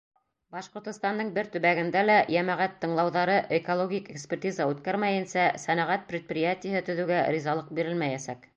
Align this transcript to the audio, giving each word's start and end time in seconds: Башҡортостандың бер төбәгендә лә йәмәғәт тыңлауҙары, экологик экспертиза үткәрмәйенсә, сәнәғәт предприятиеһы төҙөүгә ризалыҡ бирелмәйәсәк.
Башҡортостандың 0.53 1.27
бер 1.35 1.49
төбәгендә 1.55 2.01
лә 2.05 2.15
йәмәғәт 2.35 2.79
тыңлауҙары, 2.85 3.35
экологик 3.59 4.09
экспертиза 4.15 4.67
үткәрмәйенсә, 4.73 5.45
сәнәғәт 5.67 6.09
предприятиеһы 6.15 6.83
төҙөүгә 6.89 7.21
ризалыҡ 7.37 7.73
бирелмәйәсәк. 7.81 8.47